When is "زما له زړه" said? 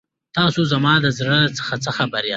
0.71-1.37